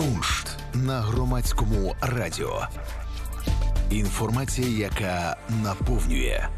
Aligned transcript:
Куншт 0.00 0.58
на 0.74 1.00
громадському 1.00 1.94
радіо. 2.00 2.66
Інформація, 3.90 4.68
яка 4.68 5.36
наповнює. 5.62 6.48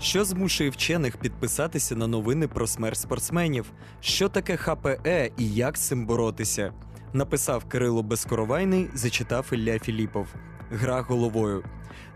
Що 0.00 0.24
змушує 0.24 0.70
вчених 0.70 1.16
підписатися 1.16 1.96
на 1.96 2.06
новини 2.06 2.48
про 2.48 2.66
смерть 2.66 2.98
спортсменів? 2.98 3.72
Що 4.00 4.28
таке 4.28 4.56
ХПЕ 4.56 5.30
і 5.36 5.54
як 5.54 5.76
з 5.76 5.80
цим 5.80 6.06
боротися? 6.06 6.72
Написав 7.12 7.64
Кирило 7.64 8.02
Безкоровайний, 8.02 8.90
зачитав 8.94 9.46
Ілля 9.52 9.78
Філіпов. 9.78 10.26
Гра 10.70 11.00
головою. 11.00 11.64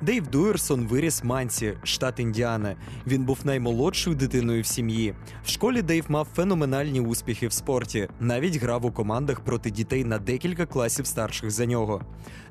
Дейв 0.00 0.26
Дуерсон 0.26 0.86
виріс 0.86 1.22
в 1.22 1.26
Манці, 1.26 1.74
штат 1.82 2.20
Індіана. 2.20 2.76
Він 3.06 3.24
був 3.24 3.38
наймолодшою 3.44 4.16
дитиною 4.16 4.62
в 4.62 4.66
сім'ї. 4.66 5.14
В 5.44 5.50
школі 5.50 5.82
Дейв 5.82 6.04
мав 6.08 6.28
феноменальні 6.34 7.00
успіхи 7.00 7.48
в 7.48 7.52
спорті, 7.52 8.08
навіть 8.20 8.56
грав 8.56 8.86
у 8.86 8.92
командах 8.92 9.40
проти 9.40 9.70
дітей 9.70 10.04
на 10.04 10.18
декілька 10.18 10.66
класів 10.66 11.06
старших 11.06 11.50
за 11.50 11.66
нього. 11.66 12.02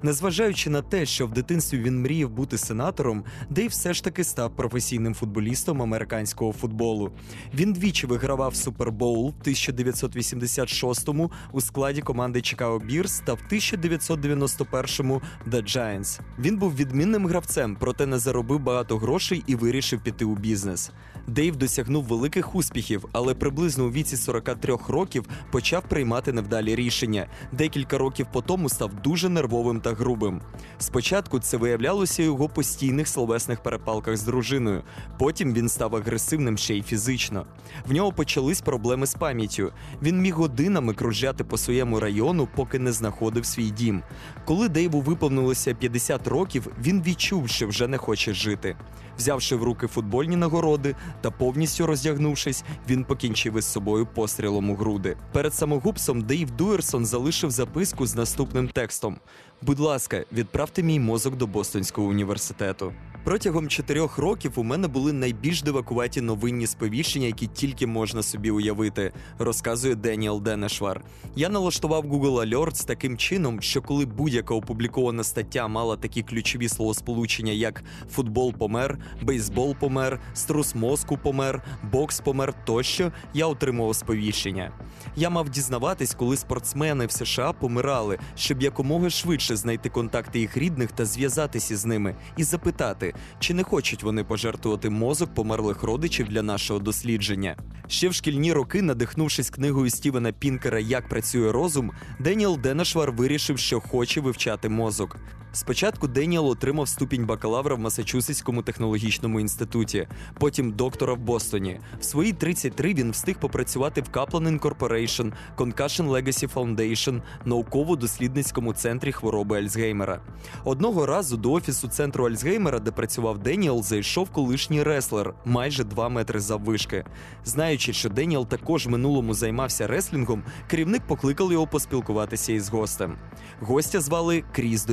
Незважаючи 0.03 0.69
на 0.69 0.81
те, 0.81 1.05
що 1.05 1.27
в 1.27 1.31
дитинстві 1.31 1.77
він 1.77 2.01
мріяв 2.01 2.29
бути 2.29 2.57
сенатором, 2.57 3.23
Дейв 3.49 3.69
все 3.69 3.93
ж 3.93 4.03
таки 4.03 4.23
став 4.23 4.55
професійним 4.55 5.13
футболістом 5.13 5.81
американського 5.81 6.53
футболу. 6.53 7.11
Він 7.53 7.73
двічі 7.73 8.07
вигравав 8.07 8.55
Супербоул 8.55 9.33
в 9.39 9.47
1986-му 9.47 11.31
у 11.51 11.61
складі 11.61 12.01
команди 12.01 12.39
Chicago 12.39 12.85
Bears 12.85 13.23
та 13.25 13.33
в 13.33 13.39
1991-му 13.51 15.21
The 15.47 15.63
Giants. 15.63 16.19
Він 16.39 16.57
був 16.57 16.75
відмінним 16.75 17.18
гравцем, 17.25 17.77
проте 17.79 18.05
не 18.05 18.19
заробив 18.19 18.59
багато 18.59 18.97
грошей 18.97 19.43
і 19.47 19.55
вирішив 19.55 19.99
піти 19.99 20.25
у 20.25 20.35
бізнес. 20.35 20.91
Дейв 21.27 21.55
досягнув 21.55 22.03
великих 22.03 22.55
успіхів, 22.55 23.05
але 23.11 23.33
приблизно 23.33 23.85
у 23.85 23.91
віці 23.91 24.17
43 24.17 24.77
років 24.87 25.25
почав 25.51 25.83
приймати 25.83 26.33
невдалі 26.33 26.75
рішення. 26.75 27.27
Декілька 27.51 27.97
років 27.97 28.27
по 28.33 28.41
тому 28.41 28.69
став 28.69 28.93
дуже 28.93 29.29
нервовим 29.29 29.81
та 29.81 29.93
грубим. 29.93 30.41
Спочатку 30.77 31.39
це 31.39 31.57
виявлялося 31.57 32.21
у 32.23 32.25
його 32.25 32.49
постійних 32.49 33.07
словесних 33.07 33.63
перепалках 33.63 34.17
з 34.17 34.23
дружиною. 34.23 34.83
Потім 35.19 35.53
він 35.53 35.69
став 35.69 35.95
агресивним 35.95 36.57
ще 36.57 36.75
й 36.75 36.81
фізично. 36.81 37.45
В 37.87 37.93
нього 37.93 38.11
почались 38.11 38.61
проблеми 38.61 39.05
з 39.05 39.13
пам'яттю. 39.13 39.71
Він 40.01 40.21
міг 40.21 40.35
годинами 40.35 40.93
кружляти 40.93 41.43
по 41.43 41.57
своєму 41.57 41.99
району, 41.99 42.47
поки 42.55 42.79
не 42.79 42.91
знаходив 42.91 43.45
свій 43.45 43.69
дім. 43.69 44.03
Коли 44.45 44.69
Дейву 44.69 45.01
виповнилося 45.01 45.73
50 45.73 46.27
років, 46.27 46.67
він 46.83 47.01
відчув, 47.09 47.49
що 47.49 47.67
вже 47.67 47.87
не 47.87 47.97
хоче 47.97 48.33
жити. 48.33 48.75
Взявши 49.17 49.55
в 49.55 49.63
руки 49.63 49.87
футбольні 49.87 50.35
нагороди 50.35 50.95
та 51.21 51.31
повністю 51.31 51.85
роздягнувшись, 51.85 52.63
він 52.89 53.03
покінчив 53.03 53.57
із 53.57 53.65
собою 53.65 54.05
пострілом 54.05 54.69
у 54.69 54.75
груди. 54.75 55.17
Перед 55.31 55.53
самогубством 55.53 56.21
Дейв 56.21 56.51
Дуерсон 56.51 57.05
залишив 57.05 57.51
записку 57.51 58.05
з 58.05 58.15
наступним 58.15 58.67
текстом: 58.67 59.17
Будь 59.61 59.79
ласка, 59.79 60.23
відправте 60.33 60.83
мій 60.83 60.99
мозок 60.99 61.35
до 61.35 61.47
Бостонського 61.47 62.07
університету. 62.07 62.93
Протягом 63.23 63.67
чотирьох 63.67 64.17
років 64.17 64.51
у 64.55 64.63
мене 64.63 64.87
були 64.87 65.13
найбільш 65.13 65.61
дивакуваті 65.61 66.21
новинні 66.21 66.67
сповіщення, 66.67 67.27
які 67.27 67.47
тільки 67.47 67.87
можна 67.87 68.23
собі 68.23 68.51
уявити, 68.51 69.11
розказує 69.39 69.95
Деніел 69.95 70.41
Денешвар. 70.41 71.01
Я 71.35 71.49
налаштував 71.49 72.05
Google 72.05 72.49
Alerts 72.49 72.87
таким 72.87 73.17
чином, 73.17 73.61
що 73.61 73.81
коли 73.81 74.05
будь-яка 74.05 74.53
опублікована 74.53 75.23
стаття 75.23 75.67
мала 75.67 75.97
такі 75.97 76.21
ключові 76.23 76.69
словосполучення, 76.69 77.51
як 77.51 77.83
футбол 78.11 78.53
помер, 78.53 78.97
бейсбол 79.21 79.75
помер, 79.75 80.19
струс 80.33 80.75
мозку 80.75 81.17
помер, 81.17 81.63
бокс 81.91 82.19
помер 82.19 82.53
тощо, 82.65 83.11
я 83.33 83.45
отримував 83.45 83.95
сповіщення. 83.95 84.71
Я 85.15 85.29
мав 85.29 85.49
дізнаватись, 85.49 86.13
коли 86.13 86.37
спортсмени 86.37 87.05
в 87.05 87.11
США 87.11 87.53
помирали, 87.53 88.17
щоб 88.35 88.61
якомога 88.61 89.09
швидше 89.09 89.55
знайти 89.55 89.89
контакти 89.89 90.39
їх 90.39 90.57
рідних 90.57 90.91
та 90.91 91.05
зв'язатися 91.05 91.77
з 91.77 91.85
ними 91.85 92.15
і 92.37 92.43
запитати, 92.43 93.08
чи 93.39 93.53
не 93.53 93.63
хочуть 93.63 94.03
вони 94.03 94.23
пожертвувати 94.23 94.89
мозок 94.89 95.33
померлих 95.33 95.83
родичів 95.83 96.27
для 96.27 96.41
нашого 96.41 96.79
дослідження. 96.79 97.55
Ще 97.87 98.09
в 98.09 98.13
шкільні 98.13 98.53
роки, 98.53 98.81
надихнувшись 98.81 99.49
книгою 99.49 99.89
Стівена 99.89 100.31
Пінкера 100.31 100.79
Як 100.79 101.09
працює 101.09 101.51
розум, 101.51 101.91
Деніел 102.19 102.57
Денешвар 102.57 103.11
вирішив, 103.11 103.59
що 103.59 103.79
хоче 103.79 104.21
вивчати 104.21 104.69
мозок. 104.69 105.17
Спочатку 105.51 106.07
Деніел 106.07 106.49
отримав 106.49 106.87
ступінь 106.87 107.25
бакалавра 107.25 107.75
в 107.75 107.79
Масачусетському 107.79 108.61
технологічному 108.61 109.39
інституті, 109.39 110.07
потім 110.39 110.71
доктора 110.71 111.13
в 111.13 111.17
Бостоні. 111.17 111.79
В 111.99 112.03
свої 112.03 112.33
33 112.33 112.93
він 112.93 113.11
встиг 113.11 113.39
попрацювати 113.39 114.01
в 114.01 114.05
Kaplan 114.05 114.59
Incorporation, 114.59 115.33
Concussion 115.57 116.09
Legacy 116.09 116.53
Foundation, 116.53 117.21
науково-дослідницькому 117.45 118.73
центрі 118.73 119.11
хвороби 119.11 119.57
Альцгеймера. 119.57 120.21
Одного 120.63 121.05
разу 121.05 121.37
до 121.37 121.51
офісу 121.51 121.87
центру 121.87 122.25
Альцгеймера, 122.25 122.79
де 122.79 122.91
працював 122.91 123.37
Деніел, 123.37 123.83
зайшов 123.83 124.29
колишній 124.29 124.83
реслер, 124.83 125.33
майже 125.45 125.83
2 125.83 126.09
метри 126.09 126.39
заввишки. 126.39 127.05
Знаючи, 127.45 127.93
що 127.93 128.09
Деніел 128.09 128.47
також 128.47 128.87
минулому 128.87 129.33
займався 129.33 129.87
реслінгом, 129.87 130.43
керівник 130.67 131.01
покликав 131.07 131.51
його 131.51 131.67
поспілкуватися 131.67 132.53
із 132.53 132.69
гостем. 132.69 133.17
Гостя 133.59 134.01
звали 134.01 134.43
Кріс 134.51 134.85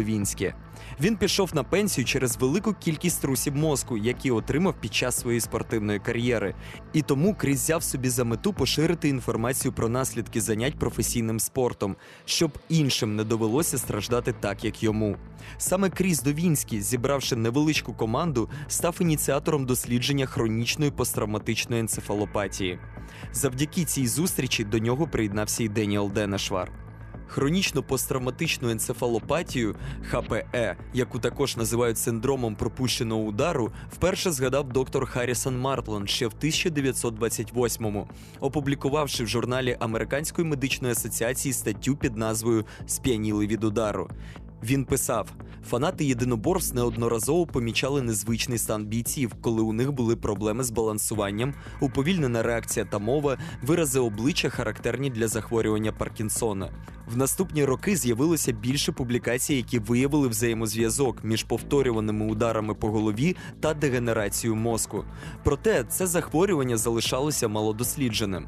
Довінське. 0.47 0.67
Він 1.01 1.17
пішов 1.17 1.55
на 1.55 1.63
пенсію 1.63 2.05
через 2.05 2.37
велику 2.37 2.75
кількість 2.75 3.23
трусів 3.23 3.57
мозку, 3.57 3.97
які 3.97 4.31
отримав 4.31 4.75
під 4.81 4.95
час 4.95 5.21
своєї 5.21 5.41
спортивної 5.41 5.99
кар'єри. 5.99 6.55
І 6.93 7.03
тому 7.03 7.35
Кріс 7.35 7.63
взяв 7.63 7.83
собі 7.83 8.09
за 8.09 8.25
мету 8.25 8.53
поширити 8.53 9.09
інформацію 9.09 9.73
про 9.73 9.89
наслідки 9.89 10.41
занять 10.41 10.79
професійним 10.79 11.41
спортом, 11.41 11.97
щоб 12.25 12.59
іншим 12.69 13.17
не 13.17 13.25
довелося 13.25 13.79
страждати 13.79 14.33
так, 14.33 14.65
як 14.65 14.83
йому. 14.83 15.17
Саме 15.59 15.91
Кріс 15.91 16.23
Довінський, 16.23 16.81
зібравши 16.81 17.37
невеличку 17.37 17.95
команду, 17.95 18.49
став 18.69 18.97
ініціатором 19.01 19.67
дослідження 19.67 20.27
хронічної 20.27 20.91
посттравматичної 20.91 21.81
енцефалопатії. 21.81 22.79
Завдяки 23.33 23.85
цій 23.85 24.07
зустрічі 24.07 24.65
до 24.65 24.79
нього 24.79 25.07
приєднався 25.07 25.65
і 25.65 25.69
Деніел 25.69 26.11
Денешвар. 26.11 26.86
Хронічну 27.27 27.83
посттравматичну 27.83 28.71
енцефалопатію 28.71 29.77
ХПЕ, 30.11 30.77
яку 30.95 31.19
також 31.19 31.57
називають 31.57 31.99
синдромом 31.99 32.57
пропущеного 32.57 33.23
удару, 33.23 33.73
вперше 33.93 34.33
згадав 34.33 34.69
доктор 34.69 35.07
Харрісон 35.07 35.59
Мартланд 35.59 36.11
ще 36.11 36.27
в 36.27 36.33
1928-му, 36.43 38.09
опублікувавши 38.41 39.25
в 39.25 39.29
журналі 39.29 39.77
Американської 39.81 40.49
медичної 40.49 40.93
асоціації 40.93 41.53
статтю 41.53 41.97
під 41.97 42.17
назвою 42.17 42.65
Сп'яніли 42.87 43.47
від 43.47 43.65
удару. 43.65 44.11
Він 44.67 44.85
писав: 44.85 45.29
фанати 45.69 46.05
єдиноборств 46.05 46.75
неодноразово 46.75 47.47
помічали 47.47 48.03
незвичний 48.03 48.59
стан 48.59 48.87
бійців, 48.87 49.33
коли 49.41 49.63
у 49.63 49.73
них 49.73 49.93
були 49.93 50.17
проблеми 50.17 50.65
з 50.65 50.71
балансуванням, 50.71 51.55
уповільнена 51.81 52.43
реакція 52.43 52.87
та 52.87 52.99
мова, 52.99 53.39
вирази 53.63 54.01
обличчя 54.01 54.49
характерні 54.49 55.11
для 55.11 55.29
захворювання 55.29 55.93
Паркінсона. 55.93 56.71
В 57.13 57.17
наступні 57.17 57.65
роки 57.65 57.97
з'явилося 57.97 58.53
більше 58.53 58.93
публікацій, 58.93 59.55
які 59.55 59.79
виявили 59.79 60.29
взаємозв'язок 60.29 61.25
між 61.25 61.45
повторюваними 61.45 62.27
ударами 62.27 62.75
по 62.75 62.91
голові 62.91 63.37
та 63.61 63.75
дегенерацією 63.75 64.57
мозку. 64.57 65.05
Проте 65.45 65.85
це 65.85 66.07
захворювання 66.07 66.77
залишалося 66.77 67.49
малодослідженим. 67.49 68.47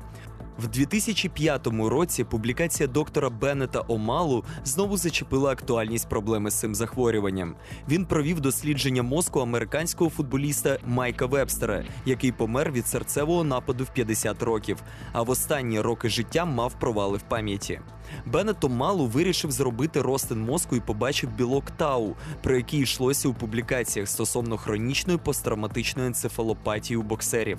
В 0.59 0.69
2005 0.69 1.67
році 1.67 2.25
публікація 2.25 2.87
доктора 2.87 3.31
Беннета 3.31 3.85
Омалу 3.89 4.45
знову 4.65 4.97
зачепила 4.97 5.51
актуальність 5.51 6.09
проблеми 6.09 6.51
з 6.51 6.55
цим 6.55 6.75
захворюванням. 6.75 7.55
Він 7.89 8.07
провів 8.07 8.41
дослідження 8.41 9.03
мозку 9.03 9.41
американського 9.41 10.11
футболіста 10.11 10.79
Майка 10.87 11.27
Вебстера, 11.27 11.85
який 12.07 12.33
помер 12.33 12.73
від 12.73 12.87
серцевого 12.87 13.45
нападу 13.45 13.85
в 13.85 13.93
50 13.93 14.43
років, 14.43 14.83
а 15.13 15.23
в 15.23 15.31
останні 15.31 15.81
роки 15.81 16.09
життя 16.09 16.45
мав 16.45 16.79
провали 16.81 17.19
в 17.19 17.23
пам'яті. 17.23 17.81
Беннет 18.27 18.65
малу 18.69 19.07
вирішив 19.07 19.51
зробити 19.51 20.03
розтин 20.03 20.41
мозку 20.41 20.77
і 20.77 20.81
побачив 20.81 21.31
білок 21.31 21.71
Тау, 21.71 22.17
про 22.43 22.57
який 22.57 22.81
йшлося 22.81 23.29
у 23.29 23.35
публікаціях 23.35 24.09
стосовно 24.09 24.57
хронічної 24.57 25.19
посттравматичної 25.19 26.07
енцефалопатії 26.09 26.97
у 26.97 27.03
боксерів. 27.03 27.59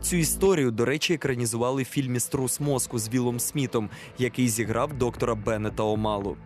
Цю 0.00 0.16
історію, 0.16 0.70
до 0.70 0.84
речі, 0.84 1.14
екранізували 1.14 1.82
в 1.82 1.86
фільмі 1.86 2.20
Струс 2.20 2.60
мозку 2.60 2.98
з 2.98 3.08
Вілом 3.08 3.40
Смітом, 3.40 3.90
який 4.18 4.48
зіграв 4.48 4.92
доктора 4.92 5.34
Беннета 5.34 5.82
Омалу. 5.82 6.36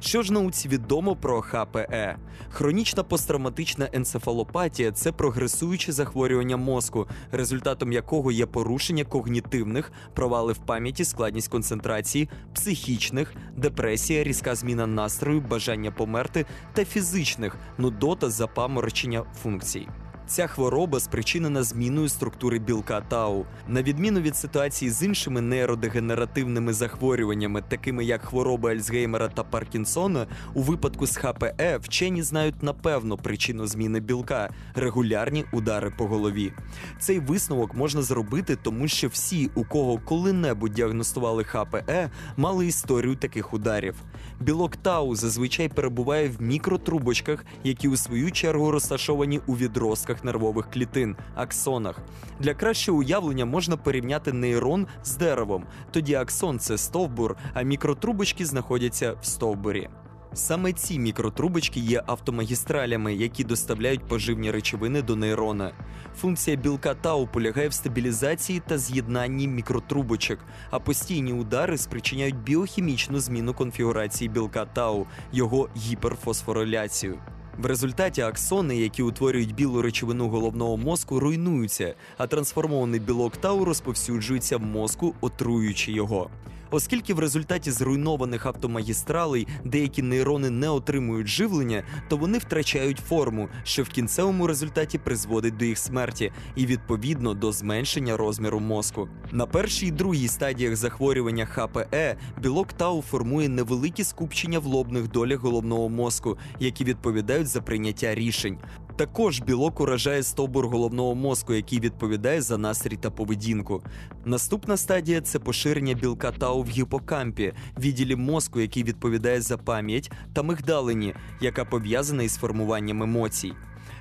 Що 0.00 0.22
ж 0.22 0.32
науці 0.32 0.68
відомо 0.68 1.16
про 1.16 1.40
ХПЕ? 1.40 2.16
Хронічна 2.50 3.02
посттравматична 3.02 3.88
енцефалопатія 3.92 4.92
це 4.92 5.12
прогресуюче 5.12 5.92
захворювання 5.92 6.56
мозку, 6.56 7.06
результатом 7.32 7.92
якого 7.92 8.32
є 8.32 8.46
порушення 8.46 9.04
когнітивних, 9.04 9.92
провали 10.14 10.52
в 10.52 10.58
пам'яті, 10.58 11.04
складність 11.04 11.48
концентрації, 11.48 12.28
психічних, 12.54 13.34
депресія, 13.56 14.24
різка 14.24 14.54
зміна 14.54 14.86
настрою, 14.86 15.40
бажання 15.40 15.90
померти 15.90 16.46
та 16.72 16.84
фізичних 16.84 17.56
нудота 17.78 18.30
запаморочення 18.30 19.24
функцій. 19.42 19.88
Ця 20.26 20.46
хвороба 20.46 21.00
спричинена 21.00 21.62
зміною 21.62 22.08
структури 22.08 22.58
білка 22.58 23.00
тау. 23.00 23.46
На 23.68 23.82
відміну 23.82 24.20
від 24.20 24.36
ситуації 24.36 24.90
з 24.90 25.02
іншими 25.02 25.40
нейродегенеративними 25.40 26.72
захворюваннями, 26.72 27.62
такими 27.68 28.04
як 28.04 28.24
хвороба 28.24 28.70
Альцгеймера 28.70 29.28
та 29.28 29.42
Паркінсона, 29.44 30.26
у 30.54 30.62
випадку 30.62 31.06
з 31.06 31.16
ХПЕ 31.16 31.78
вчені 31.82 32.22
знають 32.22 32.62
напевно 32.62 33.16
причину 33.16 33.66
зміни 33.66 34.00
білка 34.00 34.50
регулярні 34.74 35.44
удари 35.52 35.90
по 35.98 36.06
голові. 36.06 36.52
Цей 36.98 37.18
висновок 37.18 37.74
можна 37.74 38.02
зробити, 38.02 38.56
тому 38.62 38.88
що 38.88 39.08
всі, 39.08 39.50
у 39.54 39.64
кого 39.64 39.98
коли-небудь 39.98 40.72
діагностували 40.72 41.44
ХПЕ, 41.44 42.10
мали 42.36 42.66
історію 42.66 43.16
таких 43.16 43.54
ударів. 43.54 43.94
Білок 44.40 44.76
тау 44.76 45.14
зазвичай 45.14 45.68
перебуває 45.68 46.28
в 46.28 46.42
мікротрубочках, 46.42 47.44
які 47.64 47.88
у 47.88 47.96
свою 47.96 48.30
чергу 48.30 48.70
розташовані 48.70 49.40
у 49.46 49.56
відростках 49.56 50.13
нервових 50.22 50.70
клітин 50.70 51.16
аксонах. 51.34 52.00
Для 52.40 52.54
кращого 52.54 52.98
уявлення 52.98 53.44
можна 53.44 53.76
порівняти 53.76 54.32
нейрон 54.32 54.86
з 55.04 55.16
деревом. 55.16 55.64
Тоді 55.90 56.14
аксон 56.14 56.58
це 56.58 56.78
стовбур, 56.78 57.36
а 57.54 57.62
мікротрубочки 57.62 58.46
знаходяться 58.46 59.12
в 59.12 59.26
стовбурі. 59.26 59.88
Саме 60.34 60.72
ці 60.72 60.98
мікротрубочки 60.98 61.80
є 61.80 62.02
автомагістралями, 62.06 63.14
які 63.14 63.44
доставляють 63.44 64.08
поживні 64.08 64.50
речовини 64.50 65.02
до 65.02 65.16
нейрона. 65.16 65.72
Функція 66.16 66.56
білка 66.56 66.94
тау 66.94 67.26
полягає 67.26 67.68
в 67.68 67.72
стабілізації 67.72 68.62
та 68.66 68.78
з'єднанні 68.78 69.48
мікротрубочок, 69.48 70.38
а 70.70 70.78
постійні 70.78 71.32
удари 71.32 71.78
спричиняють 71.78 72.36
біохімічну 72.36 73.20
зміну 73.20 73.54
конфігурації 73.54 74.28
білка 74.28 74.64
тау, 74.64 75.06
його 75.32 75.68
гіперфосфориляцію. 75.76 77.18
В 77.58 77.66
результаті 77.66 78.20
аксони, 78.20 78.76
які 78.76 79.02
утворюють 79.02 79.54
білу 79.54 79.82
речовину 79.82 80.28
головного 80.28 80.76
мозку, 80.76 81.20
руйнуються, 81.20 81.94
а 82.18 82.26
трансформований 82.26 83.00
білок 83.00 83.36
тау 83.36 83.64
розповсюджується 83.64 84.56
в 84.56 84.62
мозку, 84.62 85.14
отруюючи 85.20 85.92
його. 85.92 86.30
Оскільки 86.74 87.14
в 87.14 87.18
результаті 87.18 87.70
зруйнованих 87.70 88.46
автомагістралей 88.46 89.46
деякі 89.64 90.02
нейрони 90.02 90.50
не 90.50 90.68
отримують 90.68 91.26
живлення, 91.26 91.84
то 92.08 92.16
вони 92.16 92.38
втрачають 92.38 92.98
форму, 92.98 93.48
що 93.64 93.82
в 93.82 93.88
кінцевому 93.88 94.46
результаті 94.46 94.98
призводить 94.98 95.56
до 95.56 95.64
їх 95.64 95.78
смерті 95.78 96.32
і 96.56 96.66
відповідно 96.66 97.34
до 97.34 97.52
зменшення 97.52 98.16
розміру 98.16 98.60
мозку. 98.60 99.08
На 99.32 99.46
першій 99.46 99.86
і 99.86 99.90
другій 99.90 100.28
стадіях 100.28 100.76
захворювання 100.76 101.46
ХПЕ 101.46 102.16
білок 102.42 102.72
тау 102.72 103.02
формує 103.02 103.48
невеликі 103.48 104.04
скупчення 104.04 104.58
в 104.58 104.66
лобних 104.66 105.10
долях 105.10 105.40
головного 105.40 105.88
мозку, 105.88 106.38
які 106.60 106.84
відповідають 106.84 107.46
за 107.46 107.60
прийняття 107.60 108.14
рішень. 108.14 108.58
Також 108.96 109.40
білок 109.40 109.80
уражає 109.80 110.22
стовбур 110.22 110.68
головного 110.68 111.14
мозку, 111.14 111.54
який 111.54 111.80
відповідає 111.80 112.42
за 112.42 112.58
настрій 112.58 112.96
та 112.96 113.10
поведінку. 113.10 113.82
Наступна 114.24 114.76
стадія 114.76 115.20
це 115.20 115.38
поширення 115.38 115.94
білка 115.94 116.32
тау 116.32 116.62
в 116.62 116.68
гіпокампі, 116.68 117.52
відділі 117.78 118.16
мозку, 118.16 118.60
який 118.60 118.84
відповідає 118.84 119.40
за 119.40 119.58
пам'ять, 119.58 120.12
та 120.32 120.42
мигдалині, 120.42 121.14
яка 121.40 121.64
пов'язана 121.64 122.22
із 122.22 122.36
формуванням 122.36 123.02
емоцій. 123.02 123.52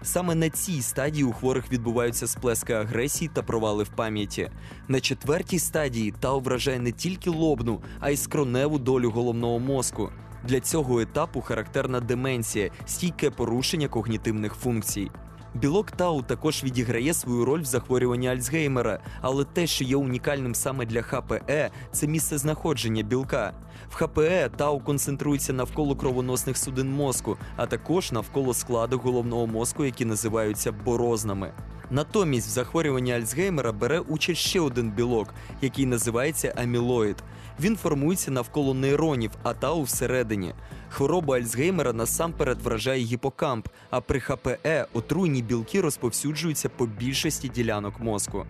Саме 0.02 0.36
на 0.36 0.50
цій 0.50 0.82
стадії 0.82 1.24
у 1.24 1.32
хворих 1.32 1.72
відбуваються 1.72 2.28
сплески 2.28 2.74
агресії 2.74 3.32
та 3.34 3.44
провали 3.44 3.84
в 3.84 3.90
пам'яті. 3.90 4.50
На 4.88 5.00
четвертій 5.00 5.60
стадії 5.60 6.14
тау 6.20 6.40
вражає 6.40 6.80
не 6.80 6.92
тільки 6.92 7.30
лобну, 7.30 7.82
а 8.00 8.10
й 8.10 8.18
скроневу 8.18 8.80
долю 8.80 9.12
головного 9.12 9.60
мозку. 9.60 10.10
Для 10.44 10.60
цього 10.60 11.00
етапу 11.00 11.42
характерна 11.42 12.00
деменція, 12.00 12.72
стійке 12.86 13.30
порушення 13.30 13.88
когнітивних 13.88 14.54
функцій. 14.54 15.12
Білок 15.56 15.92
Тау 15.92 16.22
також 16.22 16.64
відіграє 16.64 17.14
свою 17.14 17.46
роль 17.46 17.62
в 17.62 17.66
захворюванні 17.66 18.28
Альцгеймера, 18.28 19.00
але 19.22 19.44
те, 19.44 19.68
що 19.68 19.84
є 19.84 19.96
унікальним 19.96 20.56
саме 20.56 20.86
для 20.86 21.02
ХПЕ, 21.02 21.72
це 21.92 22.08
місце 22.08 22.38
знаходження 22.38 23.04
білка. 23.04 23.54
В 23.90 23.96
ХПЕ 23.96 24.50
Тау 24.58 24.80
концентрується 24.80 25.54
навколо 25.54 25.96
кровоносних 25.96 26.58
судин 26.58 26.92
мозку, 26.92 27.38
а 27.56 27.66
також 27.66 28.12
навколо 28.12 28.54
складу 28.54 28.98
головного 28.98 29.48
мозку, 29.48 29.86
які 29.86 30.06
називаються 30.06 30.72
борознами. 30.72 31.54
Натомість 31.92 32.48
в 32.48 32.52
захворюванні 32.52 33.14
Альцгеймера 33.14 33.72
бере 33.72 34.00
участь 34.00 34.42
ще 34.42 34.60
один 34.60 34.92
білок, 34.92 35.34
який 35.62 35.86
називається 35.86 36.54
амілоїд. 36.58 37.16
Він 37.60 37.78
формується 37.78 38.32
навколо 38.32 38.74
нейронів, 38.74 39.32
а 39.44 39.54
тау 39.54 39.84
всередині. 39.84 40.54
Хвороба 40.90 41.36
Альцгеймера 41.36 41.94
насамперед 41.94 42.62
вражає 42.62 43.04
гіпокамп, 43.04 43.68
а 43.90 44.02
при 44.02 44.20
ХПЕ 44.20 44.88
отруйні 44.94 45.42
білки 45.42 45.82
розповсюджуються 45.82 46.70
по 46.70 46.86
більшості 46.86 47.50
ділянок 47.50 48.00
мозку. 48.00 48.46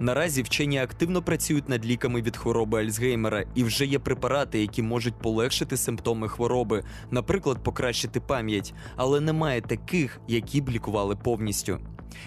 Наразі 0.00 0.42
вчені 0.42 0.78
активно 0.78 1.22
працюють 1.22 1.68
над 1.68 1.86
ліками 1.86 2.22
від 2.22 2.36
хвороби 2.36 2.80
Альцгеймера, 2.80 3.44
і 3.54 3.64
вже 3.64 3.86
є 3.86 3.98
препарати, 3.98 4.60
які 4.60 4.82
можуть 4.82 5.14
полегшити 5.14 5.76
симптоми 5.76 6.28
хвороби, 6.28 6.84
наприклад, 7.10 7.62
покращити 7.62 8.20
пам'ять, 8.20 8.74
але 8.96 9.20
немає 9.20 9.60
таких, 9.60 10.20
які 10.28 10.60
б 10.60 10.68
лікували 10.68 11.16
повністю. 11.16 11.78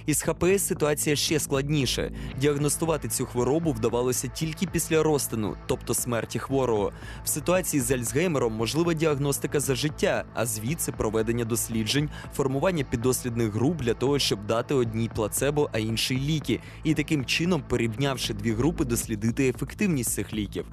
Із 0.05 0.21
ХПС 0.21 0.67
ситуація 0.67 1.15
ще 1.15 1.39
складніша. 1.39 2.11
Діагностувати 2.39 3.07
цю 3.07 3.25
хворобу 3.25 3.71
вдавалося 3.71 4.27
тільки 4.27 4.67
після 4.67 5.03
розтину, 5.03 5.55
тобто 5.67 5.93
смерті 5.93 6.39
хворого. 6.39 6.91
В 7.23 7.29
ситуації 7.29 7.81
з 7.81 7.91
Альцгеймером 7.91 8.53
можлива 8.53 8.93
діагностика 8.93 9.59
за 9.59 9.75
життя, 9.75 10.23
а 10.33 10.45
звідси 10.45 10.91
проведення 10.91 11.45
досліджень, 11.45 12.09
формування 12.35 12.83
піддослідних 12.83 13.53
груп 13.53 13.81
для 13.81 13.93
того, 13.93 14.19
щоб 14.19 14.45
дати 14.45 14.73
одній 14.73 15.09
плацебо, 15.15 15.69
а 15.73 15.79
іншій 15.79 16.19
ліки, 16.19 16.59
і 16.83 16.93
таким 16.93 17.25
чином, 17.25 17.63
порівнявши 17.67 18.33
дві 18.33 18.51
групи, 18.51 18.85
дослідити 18.85 19.49
ефективність 19.49 20.11
цих 20.11 20.33
ліків. 20.33 20.65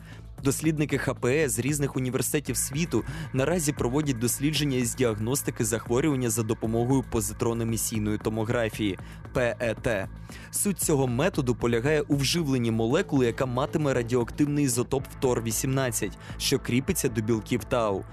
Дослідники 0.45 0.99
ХПЕ 0.99 1.49
з 1.49 1.59
різних 1.59 1.97
університетів 1.97 2.57
світу 2.57 3.05
наразі 3.33 3.73
проводять 3.73 4.19
дослідження 4.19 4.77
із 4.77 4.95
діагностики 4.95 5.65
захворювання 5.65 6.31
за 6.31 6.43
допомогою 6.43 7.05
позитронно-емісійної 7.13 8.23
томографії 8.23 8.99
ПЕТ. 9.33 10.09
Суть 10.51 10.79
цього 10.79 11.07
методу 11.07 11.55
полягає 11.55 12.01
у 12.01 12.17
вживленні 12.17 12.71
молекули, 12.71 13.27
яка 13.27 13.47
матиме 13.47 13.95
радіоактивний 13.95 14.65
ізотоп 14.65 15.05
ФТОР-18, 15.21 16.11
що 16.39 16.59
кріпиться 16.59 17.09
до 17.09 17.21
білків 17.21 17.65
Тау. 17.65 18.05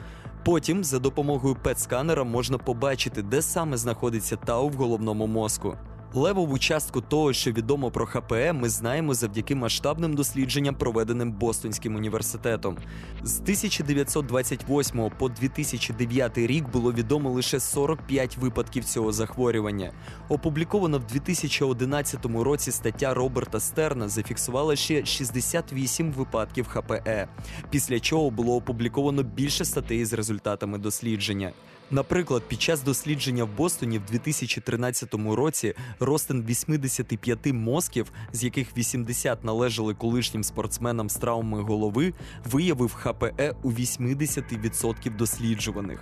Потім 0.45 0.83
за 0.83 0.99
допомогою 0.99 1.55
ПЕТ-сканера 1.63 2.23
можна 2.23 2.57
побачити, 2.57 3.21
де 3.21 3.41
саме 3.41 3.77
знаходиться 3.77 4.35
Тау 4.35 4.69
в 4.69 4.73
головному 4.73 5.27
мозку. 5.27 5.77
Левову 6.15 6.57
частку 6.57 7.01
того, 7.01 7.33
що 7.33 7.51
відомо 7.51 7.92
про 7.92 8.06
ХПЕ, 8.06 8.54
ми 8.54 8.69
знаємо 8.69 9.13
завдяки 9.13 9.56
масштабним 9.56 10.13
дослідженням, 10.13 10.75
проведеним 10.75 11.31
Бостонським 11.31 11.95
університетом. 11.95 12.77
З 13.24 13.39
1928 13.39 15.12
по 15.19 15.30
2009 15.30 16.37
рік 16.37 16.69
було 16.69 16.94
відомо 16.94 17.30
лише 17.30 17.59
45 17.59 18.37
випадків 18.37 18.85
цього 18.85 19.11
захворювання. 19.11 19.92
Опублікована 20.30 20.97
в 20.97 21.06
2011 21.07 22.26
році 22.26 22.71
стаття 22.71 23.14
Роберта 23.14 23.59
Стерна 23.59 24.09
зафіксувала 24.09 24.76
ще 24.76 25.06
68 25.06 26.11
випадків 26.11 26.68
ХПЕ, 26.68 27.28
після 27.69 27.99
чого 27.99 28.30
було 28.30 28.56
опубліковано 28.56 29.23
більше 29.23 29.66
статей 29.66 30.06
з 30.06 30.14
результатами 30.14 30.78
дослідження. 30.78 31.54
Наприклад, 31.94 32.44
під 32.47 32.62
час 32.62 32.83
дослідження 32.83 33.44
в 33.44 33.57
Бостоні 33.57 33.97
в 33.97 34.06
2013 34.06 35.14
році 35.14 35.73
розтин 36.00 36.44
85 36.44 37.45
мозків, 37.45 38.12
з 38.31 38.44
яких 38.44 38.78
80 38.78 39.44
належали 39.44 39.94
колишнім 39.94 40.44
спортсменам 40.44 41.09
з 41.09 41.16
травми 41.16 41.62
голови, 41.62 42.14
виявив 42.45 42.94
ХПЕ 42.94 43.54
у 43.64 43.71
80% 43.71 45.16
досліджуваних. 45.16 46.00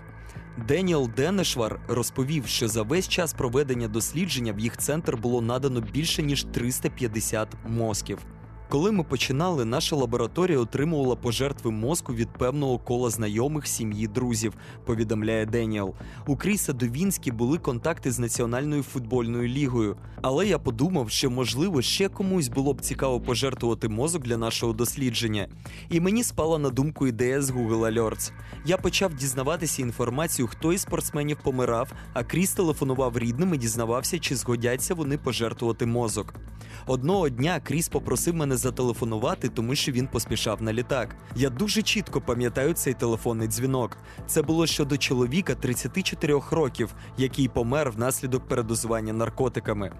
Деніел 0.68 1.10
Денешвар 1.18 1.80
розповів, 1.88 2.48
що 2.48 2.68
за 2.68 2.82
весь 2.82 3.08
час 3.08 3.34
проведення 3.34 3.88
дослідження 3.88 4.54
в 4.54 4.60
їх 4.60 4.78
центр 4.78 5.16
було 5.16 5.42
надано 5.42 5.82
більше 5.82 6.24
ніж 6.24 6.44
350 6.44 7.48
мозків. 7.68 8.18
Коли 8.72 8.92
ми 8.92 9.04
починали, 9.04 9.66
наша 9.66 9.96
лабораторія 9.96 10.60
отримувала 10.60 11.16
пожертви 11.16 11.72
мозку 11.72 12.14
від 12.14 12.30
певного 12.30 12.78
кола 12.78 13.10
знайомих 13.10 13.68
сім'ї 13.68 14.08
друзів, 14.08 14.54
повідомляє 14.86 15.46
Деніел. 15.46 15.94
У 16.28 16.38
Кріса 16.38 16.74
Довінські 16.74 17.32
були 17.32 17.58
контакти 17.58 18.12
з 18.12 18.20
Національною 18.20 18.84
футбольною 18.84 19.48
лігою. 19.48 19.98
Але 20.22 20.48
я 20.48 20.60
подумав, 20.60 21.10
що 21.10 21.30
можливо 21.30 21.82
ще 21.82 22.10
комусь 22.10 22.48
було 22.48 22.74
б 22.74 22.82
цікаво 22.82 23.22
пожертвувати 23.22 23.90
мозок 23.90 24.24
для 24.24 24.38
нашого 24.38 24.74
дослідження. 24.74 25.48
І 25.90 26.00
мені 26.00 26.24
спала 26.24 26.58
на 26.58 26.70
думку 26.70 27.08
ідея 27.08 27.42
з 27.42 27.52
Google 27.52 27.94
Alerts. 27.94 28.32
Я 28.66 28.78
почав 28.78 29.14
дізнаватися 29.14 29.82
інформацію, 29.82 30.48
хто 30.48 30.74
із 30.74 30.82
спортсменів 30.82 31.38
помирав, 31.44 31.94
а 32.14 32.24
Кріс 32.24 32.54
телефонував 32.54 33.18
рідним 33.18 33.54
і 33.54 33.58
дізнавався, 33.58 34.20
чи 34.20 34.36
згодяться 34.36 34.94
вони 34.94 35.18
пожертвувати 35.18 35.86
мозок. 35.86 36.34
Одного 36.88 37.30
дня 37.30 37.60
Кріс 37.64 37.90
попросив 37.90 38.36
мене 38.36 38.58
зателефонувати, 38.62 39.50
тому 39.50 39.76
що 39.76 39.92
він 39.92 40.08
поспішав 40.08 40.62
на 40.62 40.74
літак. 40.74 41.16
Я 41.36 41.50
дуже 41.50 41.82
чітко 41.82 42.22
пам'ятаю 42.22 42.74
цей 42.74 42.94
телефонний 42.94 43.48
дзвінок. 43.48 43.98
Це 44.28 44.42
було 44.42 44.68
щодо 44.68 44.98
чоловіка 44.98 45.56
34 45.56 46.42
років, 46.52 46.94
який 47.18 47.48
помер 47.48 47.92
внаслідок 47.92 48.48
передозування 48.48 49.14
наркотиками. 49.14 49.92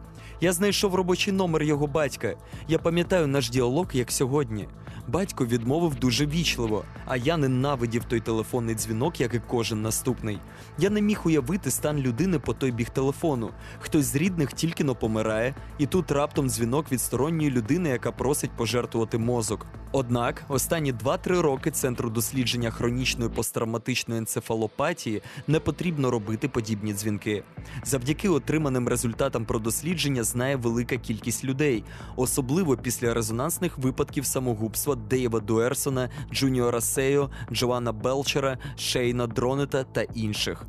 Я 0.42 0.54
знайшов 0.54 0.96
робочий 0.96 1.34
номер 1.34 1.64
його 1.64 1.88
батька. 1.88 2.36
Я 2.68 2.80
пам'ятаю 2.80 3.28
наш 3.28 3.50
діалог 3.50 3.88
як 3.94 4.12
сьогодні. 4.12 4.68
Батько 5.08 5.46
відмовив 5.46 5.96
дуже 5.96 6.26
вічливо, 6.26 6.84
а 7.06 7.18
я 7.18 7.38
ненавидів 7.38 8.04
той 8.04 8.20
телефонний 8.20 8.76
дзвінок, 8.76 9.22
як 9.22 9.34
і 9.34 9.42
кожен 9.48 9.82
наступний. 9.82 10.40
Я 10.78 10.90
не 10.90 11.02
міг 11.02 11.22
уявити 11.26 11.72
стан 11.72 11.98
людини 11.98 12.40
по 12.40 12.54
той 12.54 12.72
біг 12.72 12.90
телефону. 12.90 13.50
Хтось 13.80 14.06
з 14.06 14.16
рідних 14.16 14.54
тільки 14.54 14.84
но 14.84 14.96
помирає, 14.96 15.56
і 15.78 15.86
тут 15.86 16.12
раптом 16.12 16.50
дзвінок 16.50 16.92
від 16.92 17.02
сторонньої 17.02 17.52
людини, 17.52 17.90
яка 17.90 18.12
просить 18.12 18.51
пожертвувати 18.58 19.18
мозок. 19.18 19.66
Однак 19.92 20.44
останні 20.50 20.94
2-3 20.94 21.40
роки 21.40 21.72
центру 21.72 22.10
дослідження 22.10 22.72
хронічної 22.72 23.32
посттравматичної 23.32 24.20
енцефалопатії 24.20 25.22
не 25.48 25.60
потрібно 25.60 26.12
робити 26.12 26.48
подібні 26.48 26.94
дзвінки. 26.94 27.44
Завдяки 27.84 28.30
отриманим 28.30 28.88
результатам 28.88 29.46
про 29.46 29.60
дослідження 29.60 30.24
знає 30.24 30.56
велика 30.56 30.98
кількість 30.98 31.44
людей, 31.44 31.84
особливо 32.16 32.78
після 32.78 33.14
резонансних 33.14 33.78
випадків 33.78 34.26
самогубства 34.26 34.96
Дейва 34.96 35.40
Дуерсона, 35.40 36.10
Джуніора 36.34 36.82
Сейо, 36.82 37.30
Джоанна 37.52 37.92
Белчера, 37.92 38.58
Шейна 38.78 39.28
Дронета 39.28 39.84
та 39.84 40.02
інших. 40.02 40.66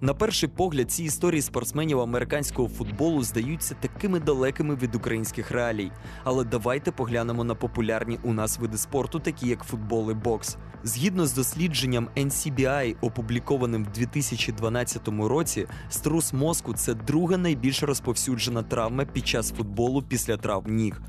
На 0.00 0.14
перший 0.14 0.48
погляд, 0.48 0.90
ці 0.90 1.04
історії 1.04 1.42
спортсменів 1.42 2.00
американського 2.00 2.68
футболу 2.68 3.22
здаються 3.22 3.76
такими 3.80 4.20
далекими 4.20 4.74
від 4.76 4.94
українських 4.94 5.50
реалій. 5.50 5.90
Але 6.24 6.44
давайте 6.44 6.92
поглянемо 6.92 7.44
на 7.44 7.54
популярні 7.54 8.18
у 8.22 8.32
нас 8.32 8.58
види 8.58 8.78
спорту, 8.78 9.18
такі 9.20 9.48
як 9.48 9.64
футбол 9.64 10.10
і 10.10 10.14
бокс. 10.14 10.56
Згідно 10.84 11.26
з 11.26 11.32
дослідженням 11.32 12.08
NCBI, 12.16 12.96
опублікованим 13.00 13.84
в 13.84 13.92
2012 13.92 15.08
році, 15.08 15.66
струс 15.88 16.32
мозку 16.32 16.74
це 16.74 16.94
друга 16.94 17.36
найбільш 17.36 17.82
розповсюджена 17.82 18.62
травма 18.62 19.04
під 19.04 19.26
час 19.26 19.52
футболу 19.52 20.02
після 20.02 20.36
травм 20.36 20.76
ніг. 20.76 21.00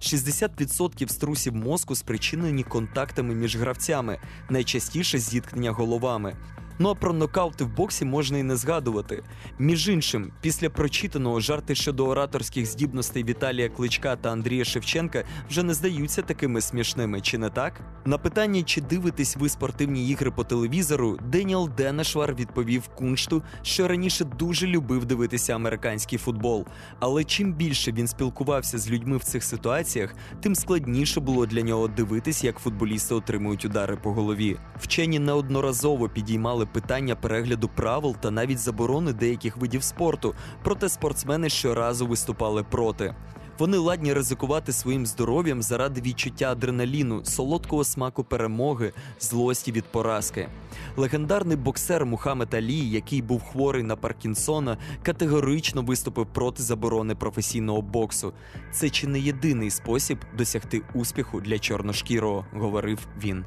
60% 0.00 1.08
струсів 1.08 1.54
мозку 1.54 1.94
спричинені 1.94 2.62
контактами 2.62 3.34
між 3.34 3.56
гравцями, 3.56 4.18
найчастіше 4.50 5.18
зіткнення 5.18 5.70
головами. 5.70 6.36
Ну 6.82 6.88
а 6.88 6.94
про 6.94 7.12
нокаути 7.12 7.64
в 7.64 7.76
боксі 7.76 8.04
можна 8.04 8.38
і 8.38 8.42
не 8.42 8.56
згадувати. 8.56 9.22
Між 9.58 9.88
іншим, 9.88 10.32
після 10.40 10.70
прочитаного 10.70 11.40
жарти 11.40 11.74
щодо 11.74 12.06
ораторських 12.06 12.66
здібностей 12.66 13.24
Віталія 13.24 13.68
Кличка 13.68 14.16
та 14.16 14.32
Андрія 14.32 14.64
Шевченка 14.64 15.24
вже 15.48 15.62
не 15.62 15.74
здаються 15.74 16.22
такими 16.22 16.60
смішними, 16.60 17.20
чи 17.20 17.38
не 17.38 17.50
так? 17.50 17.80
На 18.04 18.18
питання, 18.18 18.62
чи 18.62 18.80
дивитесь 18.80 19.36
ви 19.36 19.48
спортивні 19.48 20.08
ігри 20.08 20.30
по 20.30 20.44
телевізору, 20.44 21.18
Деніел 21.28 21.70
Денешвар 21.76 22.34
відповів 22.34 22.88
куншту, 22.88 23.42
що 23.62 23.88
раніше 23.88 24.24
дуже 24.24 24.66
любив 24.66 25.04
дивитися 25.04 25.54
американський 25.54 26.18
футбол. 26.18 26.66
Але 27.00 27.24
чим 27.24 27.54
більше 27.54 27.92
він 27.92 28.08
спілкувався 28.08 28.78
з 28.78 28.90
людьми 28.90 29.16
в 29.16 29.24
цих 29.24 29.44
ситуаціях, 29.44 30.14
тим 30.40 30.54
складніше 30.54 31.20
було 31.20 31.46
для 31.46 31.62
нього 31.62 31.88
дивитись, 31.88 32.44
як 32.44 32.58
футболісти 32.58 33.14
отримують 33.14 33.64
удари 33.64 33.96
по 33.96 34.12
голові. 34.12 34.56
Вчені 34.80 35.18
неодноразово 35.18 36.08
підіймали 36.08 36.66
питання 36.72 37.16
перегляду 37.16 37.68
правил 37.68 38.16
та 38.20 38.30
навіть 38.30 38.58
заборони 38.58 39.12
деяких 39.12 39.56
видів 39.56 39.82
спорту, 39.82 40.34
проте 40.64 40.88
спортсмени 40.88 41.48
щоразу 41.48 42.06
виступали 42.06 42.62
проти. 42.62 43.14
Вони 43.58 43.76
ладні 43.76 44.12
ризикувати 44.12 44.72
своїм 44.72 45.06
здоров'ям 45.06 45.62
заради 45.62 46.00
відчуття 46.00 46.52
адреналіну, 46.52 47.24
солодкого 47.24 47.84
смаку 47.84 48.24
перемоги, 48.24 48.92
злості 49.20 49.72
від 49.72 49.84
поразки. 49.84 50.48
Легендарний 50.96 51.56
боксер 51.56 52.06
Мухаммед 52.06 52.54
Алі, 52.54 52.90
який 52.90 53.22
був 53.22 53.42
хворий 53.42 53.82
на 53.82 53.96
Паркінсона, 53.96 54.76
категорично 55.02 55.82
виступив 55.82 56.26
проти 56.26 56.62
заборони 56.62 57.14
професійного 57.14 57.82
боксу. 57.82 58.32
Це 58.72 58.90
чи 58.90 59.06
не 59.06 59.20
єдиний 59.20 59.70
спосіб 59.70 60.18
досягти 60.38 60.82
успіху 60.94 61.40
для 61.40 61.58
чорношкірого, 61.58 62.46
говорив 62.52 62.98
він. 63.24 63.44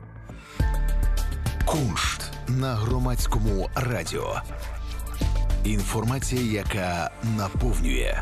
Куншт 1.65 2.25
на 2.48 2.75
громадському 2.75 3.70
радіо. 3.75 4.42
Інформація, 5.64 6.42
яка 6.42 7.12
наповнює. 7.38 8.22